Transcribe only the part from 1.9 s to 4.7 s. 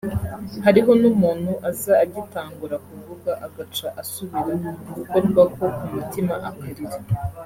agitangura kuvuga agaca asubira